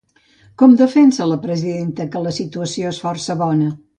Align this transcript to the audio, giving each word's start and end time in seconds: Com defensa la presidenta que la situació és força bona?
Com 0.61 0.71
defensa 0.79 1.27
la 1.33 1.37
presidenta 1.43 2.09
que 2.15 2.23
la 2.27 2.33
situació 2.39 2.95
és 2.95 3.05
força 3.05 3.37
bona? 3.47 3.71